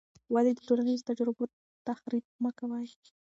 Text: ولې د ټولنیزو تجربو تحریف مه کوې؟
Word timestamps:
ولې 0.33 0.51
د 0.55 0.59
ټولنیزو 0.67 1.07
تجربو 1.09 1.43
تحریف 1.87 2.25
مه 2.43 2.51
کوې؟ 2.59 2.85